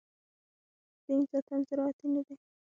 [1.05, 2.35] دین ذاتاً زراعتي نه دی.